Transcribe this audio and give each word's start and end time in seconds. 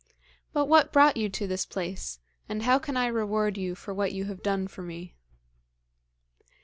But 0.51 0.65
what 0.65 0.91
brought 0.91 1.15
you 1.15 1.29
to 1.29 1.45
this 1.45 1.63
place, 1.63 2.17
and 2.49 2.63
how 2.63 2.79
can 2.79 2.97
I 2.97 3.05
reward 3.05 3.55
you 3.55 3.75
for 3.75 3.93
what 3.93 4.13
you 4.13 4.25
have 4.25 4.41
done 4.41 4.67
for 4.67 4.81
me?' 4.81 5.15